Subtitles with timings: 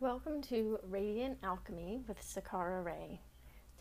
[0.00, 3.20] Welcome to Radiant Alchemy with Sakara Ray.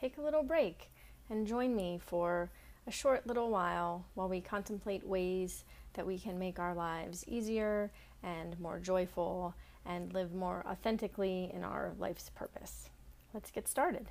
[0.02, 0.92] Take a little break
[1.30, 2.50] and join me for
[2.88, 7.92] a short little while while we contemplate ways that we can make our lives easier
[8.24, 9.54] and more joyful
[9.86, 12.90] and live more authentically in our life's purpose.
[13.32, 14.08] Let's get started.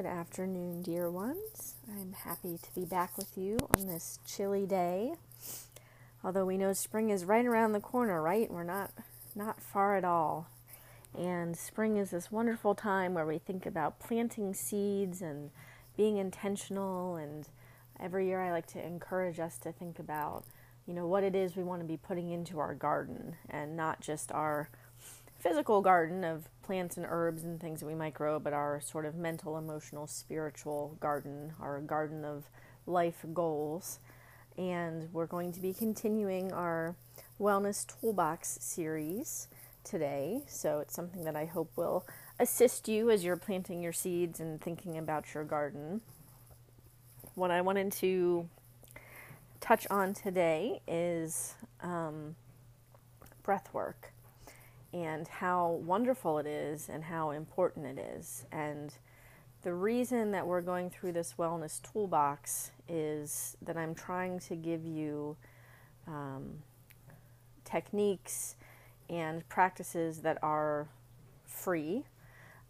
[0.00, 1.74] Good afternoon, dear ones.
[1.86, 5.12] I'm happy to be back with you on this chilly day.
[6.24, 8.50] Although we know spring is right around the corner, right?
[8.50, 8.92] We're not
[9.34, 10.48] not far at all.
[11.14, 15.50] And spring is this wonderful time where we think about planting seeds and
[15.98, 17.46] being intentional and
[18.00, 20.44] every year I like to encourage us to think about,
[20.86, 24.00] you know, what it is we want to be putting into our garden and not
[24.00, 24.70] just our
[25.40, 29.06] physical garden of plants and herbs and things that we might grow, but our sort
[29.06, 32.44] of mental, emotional, spiritual garden, our garden of
[32.86, 33.98] life goals.
[34.58, 36.94] And we're going to be continuing our
[37.40, 39.48] Wellness Toolbox series
[39.82, 40.42] today.
[40.46, 42.06] So it's something that I hope will
[42.38, 46.02] assist you as you're planting your seeds and thinking about your garden.
[47.34, 48.46] What I wanted to
[49.60, 52.36] touch on today is um,
[53.42, 54.12] breath work
[54.92, 58.44] and how wonderful it is and how important it is.
[58.50, 58.92] And
[59.62, 64.84] the reason that we're going through this wellness toolbox is that I'm trying to give
[64.84, 65.36] you
[66.06, 66.54] um,
[67.64, 68.56] techniques
[69.08, 70.88] and practices that are
[71.46, 72.04] free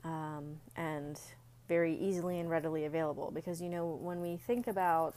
[0.05, 1.21] um, and
[1.69, 3.31] very easily and readily available.
[3.31, 5.15] Because, you know, when we think about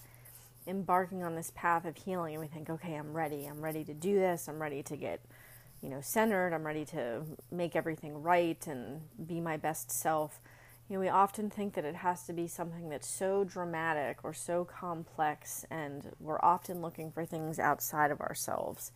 [0.68, 3.94] embarking on this path of healing and we think, okay, I'm ready, I'm ready to
[3.94, 5.20] do this, I'm ready to get
[5.84, 10.40] you know, centered, I'm ready to make everything right and be my best self.
[10.88, 14.34] You know, we often think that it has to be something that's so dramatic or
[14.34, 18.94] so complex, and we're often looking for things outside of ourselves.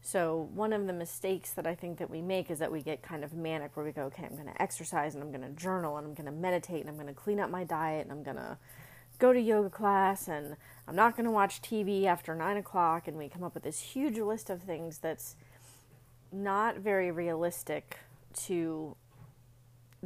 [0.00, 3.02] So, one of the mistakes that I think that we make is that we get
[3.02, 5.60] kind of manic where we go, okay, I'm going to exercise and I'm going to
[5.60, 8.12] journal and I'm going to meditate and I'm going to clean up my diet and
[8.12, 8.56] I'm going to
[9.18, 10.56] go to yoga class and
[10.86, 13.08] I'm not going to watch TV after nine o'clock.
[13.08, 15.34] And we come up with this huge list of things that's
[16.32, 17.98] not very realistic
[18.46, 18.96] to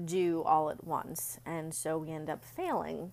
[0.05, 1.39] do all at once.
[1.45, 3.13] And so we end up failing.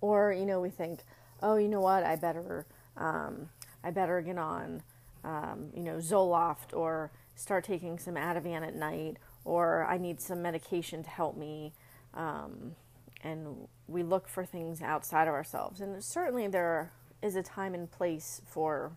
[0.00, 1.00] Or, you know, we think,
[1.42, 3.48] oh, you know what, I better, um,
[3.82, 4.82] I better get on,
[5.24, 10.42] um, you know, Zoloft or start taking some Ativan at night, or I need some
[10.42, 11.72] medication to help me.
[12.14, 12.76] Um,
[13.22, 15.80] and we look for things outside of ourselves.
[15.80, 16.92] And certainly there
[17.22, 18.92] is a time and place for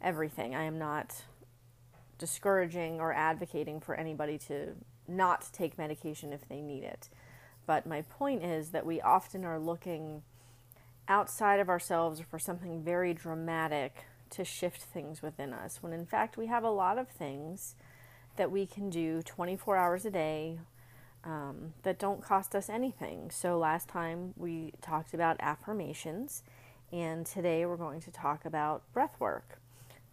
[0.00, 0.54] everything.
[0.54, 1.22] I am not
[2.18, 4.74] discouraging or advocating for anybody to
[5.08, 7.08] not take medication if they need it.
[7.66, 10.22] But my point is that we often are looking
[11.08, 16.36] outside of ourselves for something very dramatic to shift things within us, when in fact
[16.36, 17.76] we have a lot of things
[18.36, 20.58] that we can do 24 hours a day
[21.24, 23.30] um, that don't cost us anything.
[23.30, 26.42] So last time we talked about affirmations,
[26.92, 29.60] and today we're going to talk about breath work.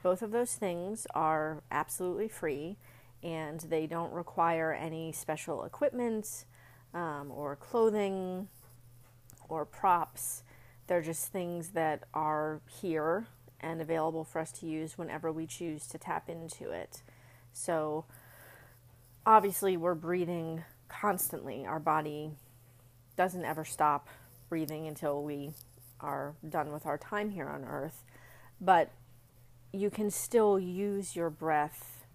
[0.04, 2.78] Both of those things are absolutely free
[3.24, 6.44] and they don't require any special equipment
[6.94, 8.50] um, or clothing
[9.48, 10.44] or props.
[10.88, 13.28] They're just things that are here
[13.62, 17.02] and available for us to use whenever we choose to tap into it.
[17.54, 18.04] So,
[19.26, 21.66] obviously, we're breathing constantly.
[21.66, 22.32] Our body
[23.16, 24.10] doesn't ever stop
[24.50, 25.52] breathing until we
[26.02, 28.04] are done with our time here on earth.
[28.60, 28.92] But
[29.74, 32.06] you can still use your breath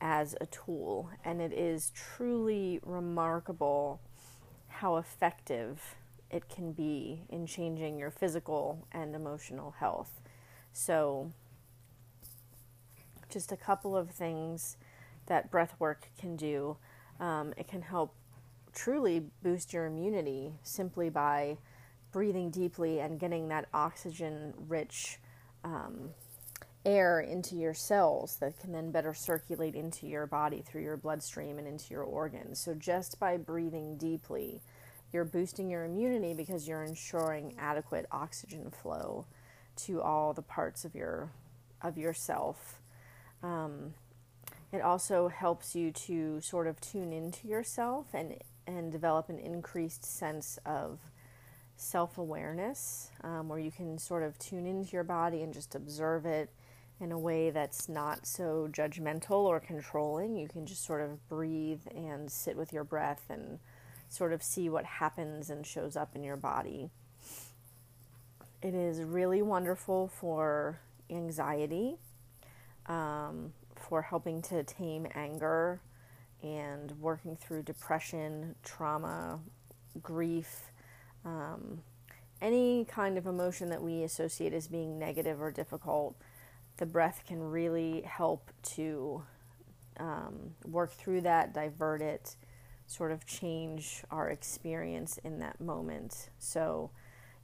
[0.00, 4.00] as a tool, and it is truly remarkable
[4.68, 5.96] how effective
[6.30, 10.20] it can be in changing your physical and emotional health.
[10.72, 11.32] So,
[13.28, 14.76] just a couple of things
[15.26, 16.76] that breath work can do.
[17.18, 18.14] Um, it can help
[18.72, 21.58] truly boost your immunity simply by
[22.12, 25.18] breathing deeply and getting that oxygen rich
[25.64, 26.10] um,
[26.84, 31.58] air into your cells that can then better circulate into your body through your bloodstream
[31.58, 32.58] and into your organs.
[32.58, 34.60] So, just by breathing deeply,
[35.12, 39.26] you're boosting your immunity because you're ensuring adequate oxygen flow
[39.76, 41.30] to all the parts of your
[41.80, 42.80] of yourself.
[43.42, 43.94] Um,
[44.72, 48.36] it also helps you to sort of tune into yourself and
[48.66, 50.98] and develop an increased sense of
[51.76, 56.26] self awareness, um, where you can sort of tune into your body and just observe
[56.26, 56.50] it
[57.02, 60.36] in a way that's not so judgmental or controlling.
[60.36, 63.58] You can just sort of breathe and sit with your breath and
[64.08, 66.90] sort of see what happens and shows up in your body.
[68.62, 70.78] It is really wonderful for
[71.10, 71.96] anxiety,
[72.86, 75.80] um, for helping to tame anger
[76.40, 79.40] and working through depression, trauma,
[80.00, 80.70] grief,
[81.24, 81.80] um,
[82.40, 86.16] any kind of emotion that we associate as being negative or difficult.
[86.82, 89.22] The breath can really help to
[90.00, 92.34] um, work through that, divert it,
[92.88, 96.30] sort of change our experience in that moment.
[96.40, 96.90] So,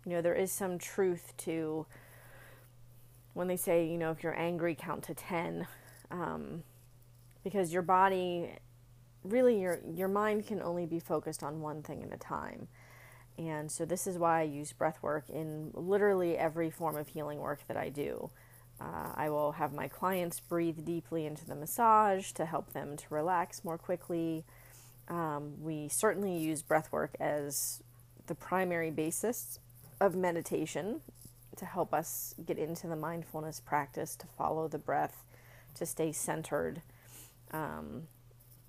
[0.05, 1.87] you know, there is some truth to
[3.35, 5.69] when they say, you know, if you're angry, count to 10,
[6.11, 6.65] um,
[7.45, 8.57] because your body,
[9.23, 12.67] really, your, your mind can only be focused on one thing at a time.
[13.39, 17.39] And so, this is why I use breath work in literally every form of healing
[17.39, 18.33] work that I do.
[18.81, 23.05] Uh, I will have my clients breathe deeply into the massage to help them to
[23.11, 24.45] relax more quickly.
[25.09, 27.83] Um, we certainly use breath work as
[28.27, 29.59] the primary basis
[30.01, 31.01] of meditation
[31.57, 35.25] to help us get into the mindfulness practice, to follow the breath,
[35.75, 36.83] to stay centered,
[37.51, 38.07] um,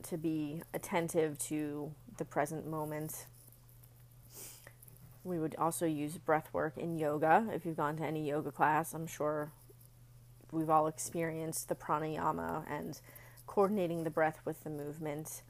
[0.04, 3.26] to be attentive to the present moment.
[5.24, 7.48] We would also use breath work in yoga.
[7.54, 9.52] If you've gone to any yoga class, I'm sure
[10.52, 13.00] we've all experienced the pranayama and
[13.48, 15.42] coordinating the breath with the movement.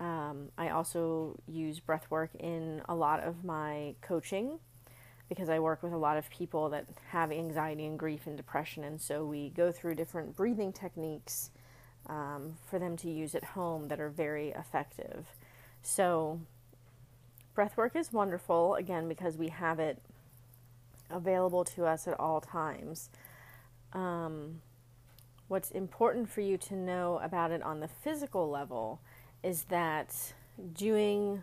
[0.00, 4.58] Um, I also use breath work in a lot of my coaching
[5.28, 8.84] because I work with a lot of people that have anxiety and grief and depression,
[8.84, 11.50] and so we go through different breathing techniques
[12.06, 15.26] um, for them to use at home that are very effective.
[15.82, 16.40] So,
[17.54, 20.00] breath work is wonderful again because we have it
[21.10, 23.10] available to us at all times.
[23.92, 24.60] Um,
[25.48, 29.00] what's important for you to know about it on the physical level
[29.42, 30.34] is that
[30.72, 31.42] doing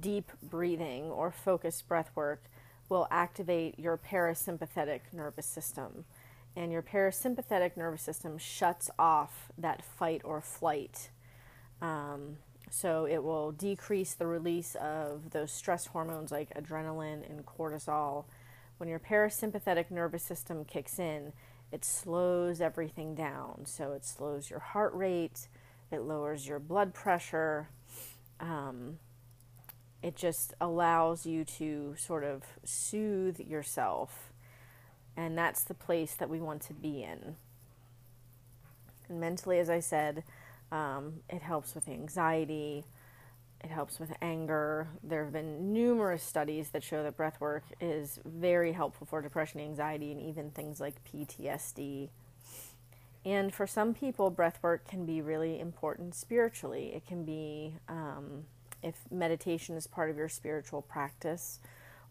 [0.00, 2.44] deep breathing or focused breath work
[2.88, 6.04] will activate your parasympathetic nervous system.
[6.56, 11.10] And your parasympathetic nervous system shuts off that fight or flight.
[11.80, 12.38] Um,
[12.68, 18.24] so it will decrease the release of those stress hormones like adrenaline and cortisol.
[18.78, 21.32] When your parasympathetic nervous system kicks in,
[21.72, 23.62] it slows everything down.
[23.64, 25.48] So it slows your heart rate,
[25.90, 27.68] it lowers your blood pressure.
[28.38, 28.98] Um,
[30.02, 34.32] it just allows you to sort of soothe yourself.
[35.16, 37.36] And that's the place that we want to be in.
[39.08, 40.22] And mentally, as I said,
[40.72, 42.84] um, it helps with anxiety,
[43.62, 44.88] it helps with anger.
[45.02, 49.60] There have been numerous studies that show that breath work is very helpful for depression,
[49.60, 52.08] anxiety, and even things like PTSD.
[53.24, 56.92] And for some people, breath work can be really important spiritually.
[56.94, 58.44] It can be um,
[58.82, 61.60] if meditation is part of your spiritual practice,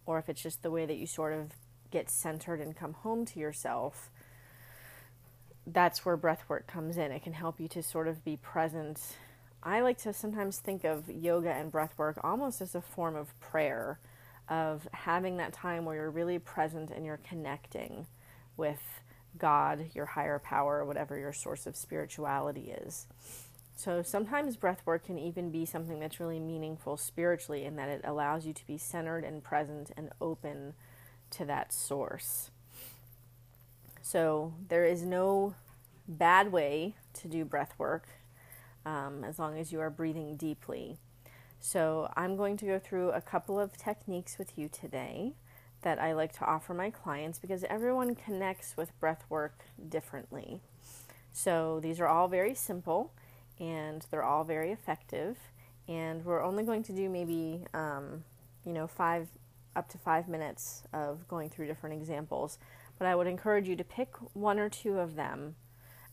[0.05, 1.53] or if it's just the way that you sort of
[1.91, 4.11] get centered and come home to yourself.
[5.65, 7.11] That's where breath work comes in.
[7.11, 9.01] It can help you to sort of be present.
[9.61, 13.37] I like to sometimes think of yoga and breath work almost as a form of
[13.39, 13.99] prayer,
[14.47, 18.07] of having that time where you're really present and you're connecting
[18.57, 18.81] with
[19.37, 23.07] God, your higher power, whatever your source of spirituality is.
[23.75, 28.01] So sometimes breath work can even be something that's really meaningful spiritually in that it
[28.03, 30.73] allows you to be centered and present and open
[31.31, 32.51] to that source.
[34.01, 35.55] So there is no
[36.07, 38.07] bad way to do breath work
[38.85, 40.97] um, as long as you are breathing deeply.
[41.59, 45.33] So I'm going to go through a couple of techniques with you today
[45.81, 50.61] that I like to offer my clients because everyone connects with breath work differently.
[51.31, 53.13] So these are all very simple
[53.59, 55.37] and they're all very effective.
[55.87, 58.23] And we're only going to do maybe, um,
[58.65, 59.27] you know, five
[59.75, 62.57] up to five minutes of going through different examples.
[62.97, 65.55] But I would encourage you to pick one or two of them.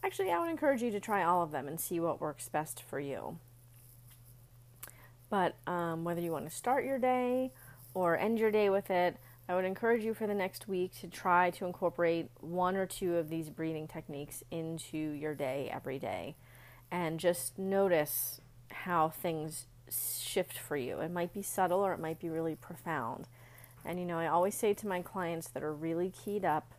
[0.04, 2.82] Actually, I would encourage you to try all of them and see what works best
[2.82, 3.38] for you.
[5.28, 7.52] But um, whether you want to start your day
[7.94, 9.16] or end your day with it,
[9.48, 13.16] I would encourage you for the next week to try to incorporate one or two
[13.16, 16.36] of these breathing techniques into your day every day
[16.90, 20.98] and just notice how things shift for you.
[21.00, 23.28] It might be subtle or it might be really profound.
[23.84, 26.74] And you know, I always say to my clients that are really keyed up,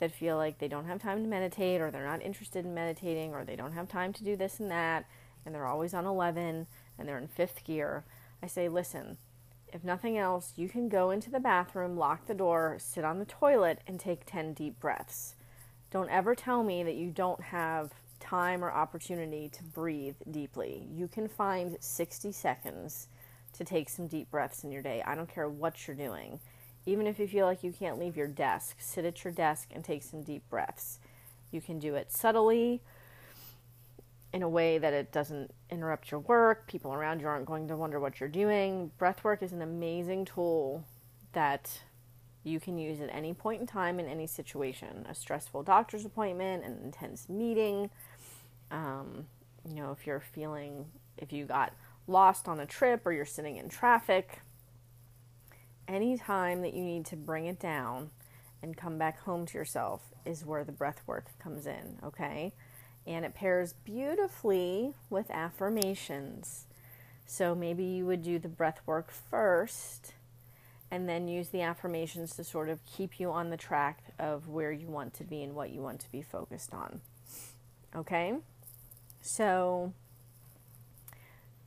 [0.00, 3.32] that feel like they don't have time to meditate or they're not interested in meditating
[3.32, 5.06] or they don't have time to do this and that
[5.46, 6.66] and they're always on 11
[6.98, 8.04] and they're in fifth gear.
[8.42, 9.16] I say, listen,
[9.72, 13.24] if nothing else, you can go into the bathroom, lock the door, sit on the
[13.24, 15.36] toilet, and take 10 deep breaths.
[15.90, 20.86] Don't ever tell me that you don't have time or opportunity to breathe deeply.
[20.92, 23.08] You can find 60 seconds
[23.54, 25.02] to take some deep breaths in your day.
[25.04, 26.38] I don't care what you're doing.
[26.90, 29.84] Even if you feel like you can't leave your desk, sit at your desk and
[29.84, 30.98] take some deep breaths.
[31.52, 32.82] You can do it subtly
[34.32, 36.66] in a way that it doesn't interrupt your work.
[36.66, 38.90] People around you aren't going to wonder what you're doing.
[38.98, 40.84] Breath work is an amazing tool
[41.32, 41.80] that
[42.42, 46.64] you can use at any point in time in any situation a stressful doctor's appointment,
[46.64, 47.88] an intense meeting.
[48.72, 49.26] Um,
[49.64, 50.86] you know, if you're feeling,
[51.18, 51.72] if you got
[52.08, 54.40] lost on a trip or you're sitting in traffic,
[55.90, 58.10] any time that you need to bring it down
[58.62, 62.52] and come back home to yourself is where the breath work comes in, okay?
[63.06, 66.66] And it pairs beautifully with affirmations.
[67.26, 70.14] So maybe you would do the breath work first
[70.90, 74.72] and then use the affirmations to sort of keep you on the track of where
[74.72, 77.00] you want to be and what you want to be focused on.
[77.94, 78.34] Okay?
[79.22, 79.92] So,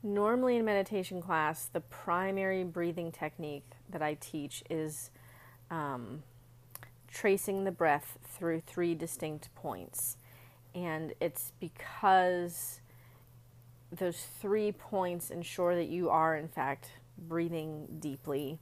[0.04, 5.10] normally in meditation class, the primary breathing technique that I teach is
[5.70, 6.22] um,
[7.10, 10.18] tracing the breath through three distinct points.
[10.74, 12.80] And it's because
[13.90, 18.58] those three points ensure that you are, in fact, breathing deeply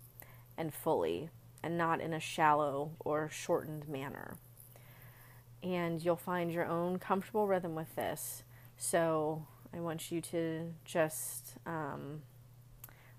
[0.56, 1.30] and fully
[1.62, 4.36] and not in a shallow or shortened manner.
[5.62, 8.42] And you'll find your own comfortable rhythm with this.
[8.76, 12.22] So I want you to just, um,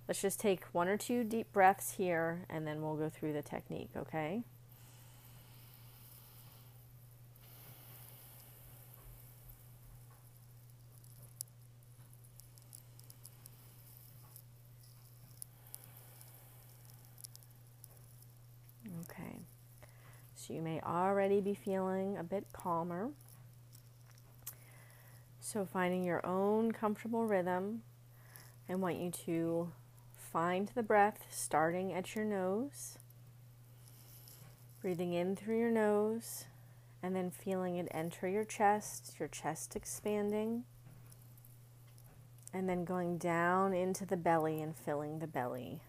[0.08, 3.42] let's just take one or two deep breaths here and then we'll go through the
[3.42, 4.44] technique, okay?
[19.10, 19.40] Okay,
[20.36, 23.10] so you may already be feeling a bit calmer.
[25.54, 27.84] So, finding your own comfortable rhythm,
[28.68, 29.72] I want you to
[30.18, 32.98] find the breath starting at your nose,
[34.82, 36.46] breathing in through your nose,
[37.04, 40.64] and then feeling it enter your chest, your chest expanding,
[42.52, 45.82] and then going down into the belly and filling the belly.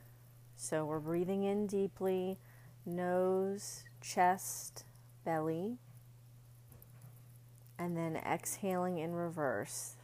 [0.57, 2.37] So, we're breathing in deeply,
[2.85, 4.85] nose chest,
[5.25, 5.79] belly,
[7.79, 9.97] and then exhaling in reverse.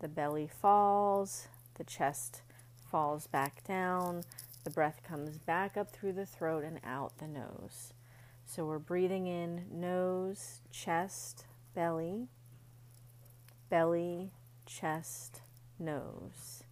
[0.00, 2.42] The belly falls, the chest
[2.90, 4.24] falls back down,
[4.64, 7.92] the breath comes back up through the throat and out the nose.
[8.46, 12.28] So we're breathing in nose, chest, belly,
[13.68, 14.32] belly,
[14.66, 15.40] chest,
[15.78, 16.64] nose.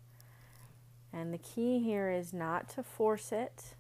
[1.13, 3.75] And the key here is not to force it,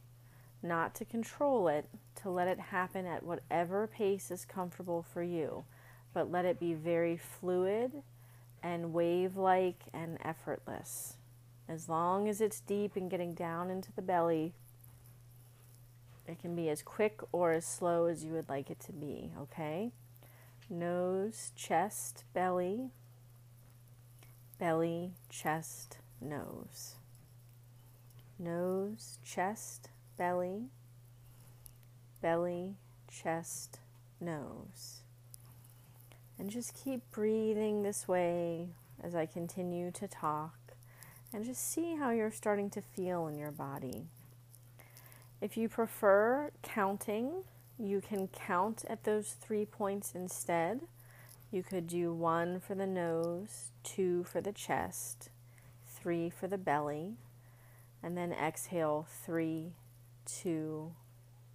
[0.62, 1.86] not to control it,
[2.22, 5.64] to let it happen at whatever pace is comfortable for you,
[6.12, 7.92] but let it be very fluid
[8.62, 11.16] and wave like and effortless.
[11.68, 14.54] As long as it's deep and getting down into the belly,
[16.26, 19.32] it can be as quick or as slow as you would like it to be,
[19.38, 19.92] okay?
[20.70, 22.90] Nose, chest, belly,
[24.58, 26.96] belly, chest, nose.
[28.38, 30.66] Nose, chest, belly,
[32.20, 32.76] belly,
[33.10, 33.80] chest,
[34.20, 35.00] nose.
[36.38, 38.68] And just keep breathing this way
[39.02, 40.54] as I continue to talk
[41.32, 44.06] and just see how you're starting to feel in your body.
[45.40, 47.44] If you prefer counting,
[47.78, 50.80] you can count at those three points instead.
[51.50, 55.30] You could do one for the nose, two for the chest,
[55.86, 57.14] three for the belly,
[58.02, 59.72] and then exhale three,
[60.26, 60.92] two,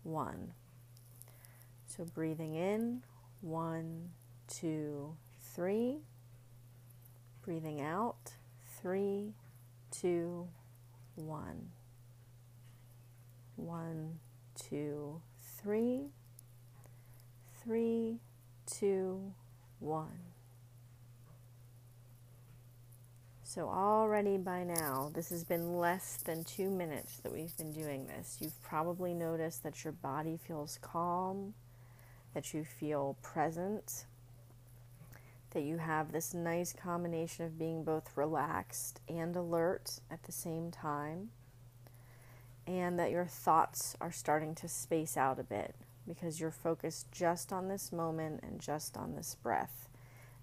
[0.03, 0.53] one.
[1.85, 3.03] So breathing in,
[3.41, 4.11] one,
[4.59, 5.15] two,
[5.55, 5.97] three.
[7.43, 8.33] Breathing out,
[8.81, 9.33] three,
[9.91, 10.47] two,
[11.15, 11.69] one.
[13.55, 14.19] One,
[14.69, 15.21] two,
[15.61, 16.07] three.
[17.63, 18.19] Three,
[18.65, 19.33] two,
[19.79, 20.19] one.
[23.43, 28.07] So, already by now, this has been less than two minutes that we've been doing
[28.07, 28.37] this.
[28.41, 31.53] You've probably noticed that your body feels calm,
[32.33, 34.05] that you feel present,
[35.53, 40.71] that you have this nice combination of being both relaxed and alert at the same
[40.71, 41.29] time,
[42.67, 45.75] and that your thoughts are starting to space out a bit
[46.07, 49.89] because you're focused just on this moment and just on this breath.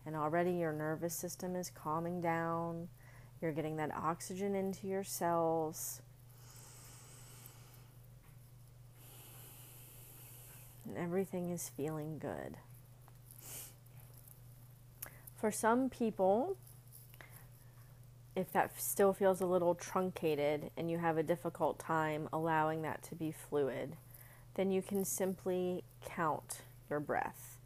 [0.06, 2.88] And already your nervous system is calming down
[3.40, 6.02] you're getting that oxygen into your cells.
[10.86, 12.56] And everything is feeling good.
[15.40, 16.58] For some people,
[18.36, 23.02] if that still feels a little truncated and you have a difficult time allowing that
[23.04, 23.96] to be fluid,
[24.54, 27.56] then you can simply count your breath.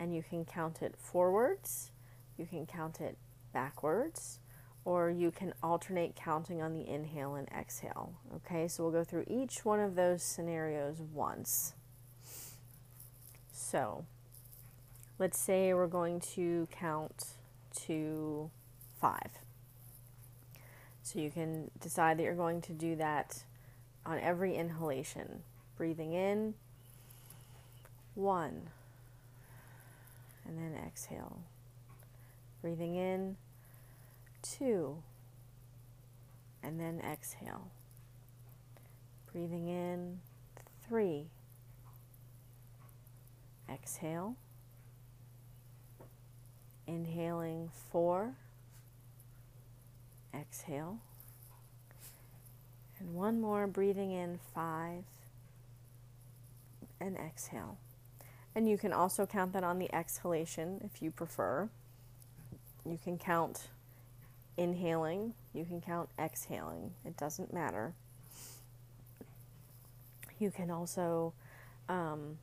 [0.00, 1.92] And you can count it forwards,
[2.36, 3.16] you can count it
[3.52, 4.40] backwards,
[4.84, 8.14] or you can alternate counting on the inhale and exhale.
[8.34, 11.74] Okay, so we'll go through each one of those scenarios once.
[13.52, 14.06] So,
[15.22, 17.26] let's say we're going to count
[17.72, 18.50] to
[19.00, 19.30] five.
[21.04, 23.44] So you can decide that you're going to do that
[24.04, 25.44] on every inhalation.
[25.76, 26.54] Breathing in,
[28.16, 28.62] one,
[30.44, 31.38] and then exhale.
[32.60, 33.36] Breathing in,
[34.42, 35.04] two,
[36.64, 37.70] and then exhale.
[39.32, 40.18] Breathing in,
[40.88, 41.26] three,
[43.72, 44.34] exhale.
[46.86, 48.34] Inhaling, four,
[50.34, 50.98] exhale.
[52.98, 55.04] And one more, breathing in, five,
[57.00, 57.78] and exhale.
[58.54, 61.68] And you can also count that on the exhalation if you prefer.
[62.84, 63.68] You can count
[64.56, 67.94] inhaling, you can count exhaling, it doesn't matter.
[70.38, 71.32] You can also
[71.88, 72.38] um,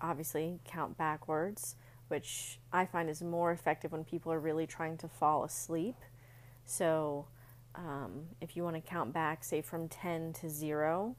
[0.00, 1.76] obviously count backwards,
[2.12, 5.96] which I find is more effective when people are really trying to fall asleep.
[6.66, 7.24] So,
[7.74, 11.16] um, if you want to count back, say from 10 to 0,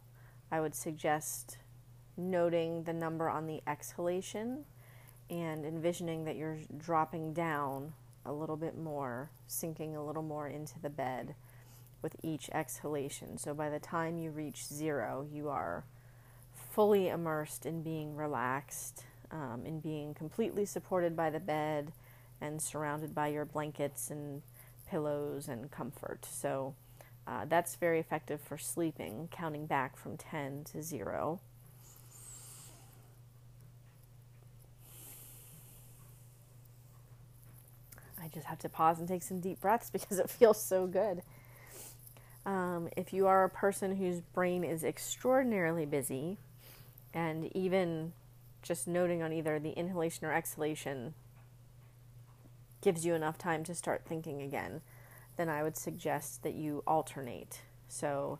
[0.52, 1.58] I would suggest
[2.16, 4.66] noting the number on the exhalation
[5.32, 10.80] and envisioning that you're dropping down a little bit more, sinking a little more into
[10.80, 11.34] the bed
[12.04, 13.40] with each exhalation.
[13.40, 15.86] So by the time you reach zero, you are
[16.54, 21.92] fully immersed in being relaxed, um, in being completely supported by the bed
[22.40, 24.44] and surrounded by your blankets and
[24.88, 26.26] pillows and comfort.
[26.26, 26.76] So
[27.26, 31.40] uh, that's very effective for sleeping, counting back from 10 to 0.
[38.22, 41.24] I just have to pause and take some deep breaths because it feels so good.
[42.46, 46.38] Um, if you are a person whose brain is extraordinarily busy,
[47.14, 48.12] and even
[48.64, 51.14] just noting on either the inhalation or exhalation
[52.82, 54.82] gives you enough time to start thinking again,
[55.38, 57.62] then I would suggest that you alternate.
[57.88, 58.40] So,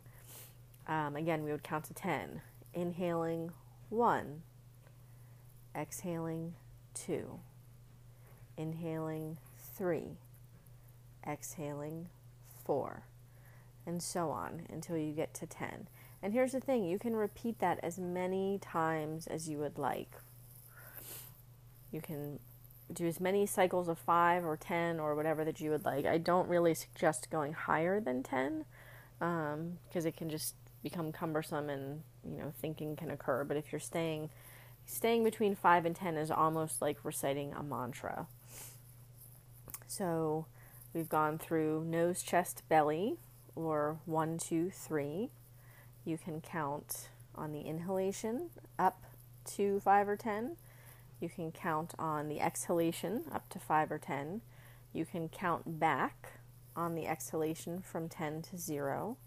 [0.88, 2.42] um, again, we would count to 10.
[2.74, 3.52] Inhaling,
[3.90, 4.42] one.
[5.76, 6.56] Exhaling,
[6.94, 7.40] two.
[8.58, 9.38] Inhaling,
[9.76, 10.18] three,
[11.28, 12.10] exhaling
[12.64, 13.04] four,
[13.86, 15.88] and so on until you get to 10.
[16.24, 20.16] And here's the thing you can repeat that as many times as you would like.
[21.92, 22.40] You can
[22.92, 26.06] do as many cycles of five or 10 or whatever that you would like.
[26.06, 28.66] I don't really suggest going higher than 10
[29.20, 33.72] because um, it can just become cumbersome and you know thinking can occur but if
[33.72, 34.30] you're staying
[34.86, 38.28] staying between 5 and 10 is almost like reciting a mantra
[39.94, 40.48] so
[40.92, 43.18] we've gone through nose, chest, belly,
[43.56, 45.30] or one, two, three.
[46.06, 49.04] You can count on the inhalation up
[49.56, 50.58] to five or ten.
[51.20, 54.42] You can count on the exhalation up to five or ten.
[54.92, 56.34] You can count back
[56.76, 59.18] on the exhalation from 10 to 0,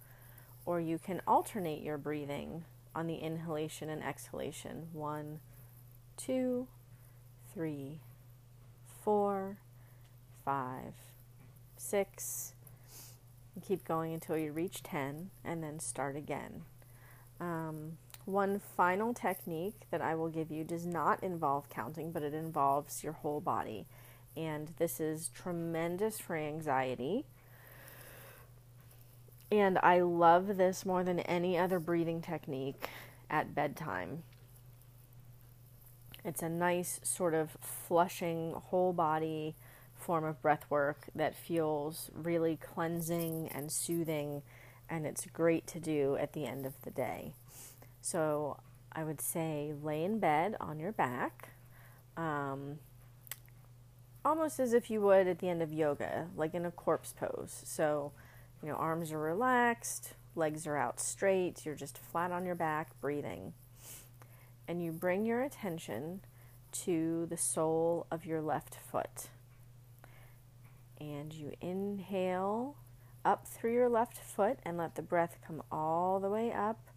[0.65, 4.89] or you can alternate your breathing on the inhalation and exhalation.
[4.93, 5.41] One,
[6.17, 6.67] two,
[7.53, 8.01] three,
[9.03, 9.59] four,
[10.45, 10.95] five,
[11.77, 12.55] six,
[13.61, 16.63] keep going until you reach 10 and then start again.
[17.41, 22.35] Um, one final technique that I will give you does not involve counting, but it
[22.35, 23.87] involves your whole body.
[24.37, 27.25] And this is tremendous for anxiety.
[29.51, 32.89] And I love this more than any other breathing technique
[33.31, 34.25] at bedtime.
[36.25, 39.55] It's a nice sort of flushing whole body
[40.07, 44.41] form of breath work that feels really cleansing and soothing,
[44.89, 47.35] and it's great to do at the end of the day.
[48.01, 48.61] So
[48.93, 51.49] I would say lay in bed on your back,
[52.17, 52.79] um,
[54.25, 57.63] almost as if you would at the end of yoga, like in a corpse pose.
[57.65, 58.13] So,
[58.63, 63.01] you know, arms are relaxed, legs are out straight, you're just flat on your back,
[63.01, 63.55] breathing.
[64.69, 66.21] And you bring your attention
[66.85, 69.31] to the sole of your left foot
[71.01, 72.77] and you inhale
[73.25, 76.89] up through your left foot and let the breath come all the way up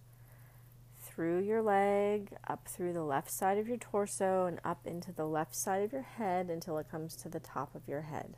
[1.02, 5.26] through your leg, up through the left side of your torso, and up into the
[5.26, 8.36] left side of your head until it comes to the top of your head.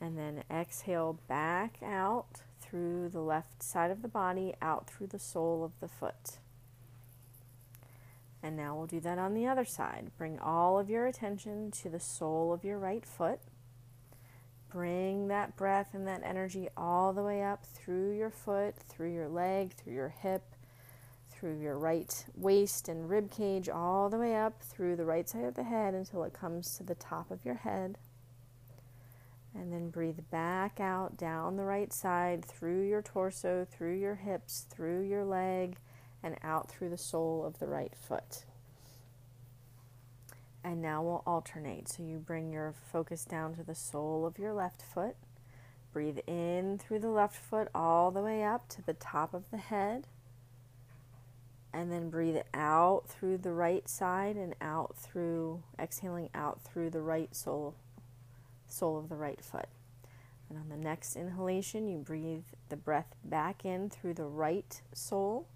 [0.00, 5.18] And then exhale back out through the left side of the body, out through the
[5.18, 6.38] sole of the foot.
[8.42, 10.10] And now we'll do that on the other side.
[10.16, 13.40] Bring all of your attention to the sole of your right foot.
[14.70, 19.28] Bring that breath and that energy all the way up through your foot, through your
[19.28, 20.54] leg, through your hip,
[21.30, 25.44] through your right waist and rib cage, all the way up through the right side
[25.44, 27.96] of the head until it comes to the top of your head.
[29.54, 34.66] And then breathe back out down the right side through your torso, through your hips,
[34.68, 35.76] through your leg,
[36.22, 38.44] and out through the sole of the right foot.
[40.64, 41.88] And now we'll alternate.
[41.88, 45.16] So you bring your focus down to the sole of your left foot.
[45.92, 49.58] Breathe in through the left foot all the way up to the top of the
[49.58, 50.06] head.
[51.72, 57.02] And then breathe out through the right side and out through, exhaling out through the
[57.02, 57.74] right sole,
[58.68, 59.68] sole of the right foot.
[60.48, 65.46] And on the next inhalation, you breathe the breath back in through the right sole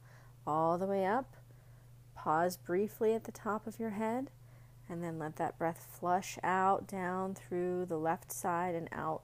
[0.47, 1.37] all the way up.
[2.15, 4.31] Pause briefly at the top of your head
[4.89, 9.23] and then let that breath flush out down through the left side and out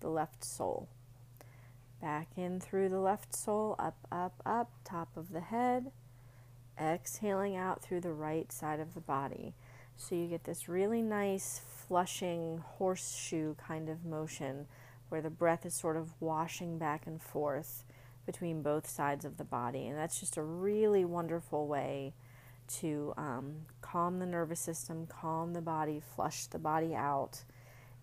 [0.00, 0.88] the, left sole.
[2.00, 5.90] Back in through the left sole, up, up, up, top of the head.
[6.80, 9.54] Exhaling out through the right side of the body.
[9.96, 14.66] So you get this really nice flushing horseshoe kind of motion
[15.08, 17.82] where the breath is sort of washing back and forth
[18.28, 19.86] between both sides of the body.
[19.86, 22.12] And that's just a really wonderful way
[22.80, 27.42] to um, calm the nervous system, calm the body, flush the body out,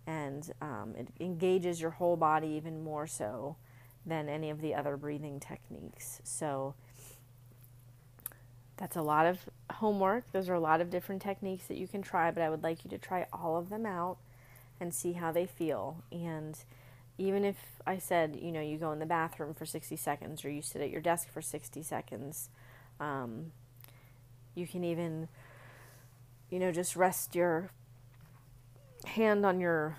[0.08, 3.56] and um, it engages your whole body even more so
[4.04, 6.22] than any of the other breathing techniques.
[6.24, 6.74] So
[8.78, 9.38] that's a lot of
[9.74, 10.32] homework.
[10.32, 12.84] Those are a lot of different techniques that you can try, but I would like
[12.84, 14.18] you to try all of them out
[14.80, 16.04] and see how they feel.
[16.12, 16.58] And
[17.18, 20.50] even if I said, you know, you go in the bathroom for 60 seconds or
[20.50, 22.50] you sit at your desk for 60 seconds,
[23.00, 23.52] um,
[24.54, 25.28] you can even,
[26.50, 27.72] you know, just rest your
[29.06, 29.98] hand on your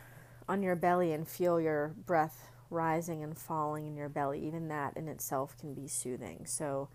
[0.49, 4.47] on your belly and feel your breath rising and falling in your belly.
[4.47, 6.47] Even that in itself can be soothing.
[6.47, 6.89] So,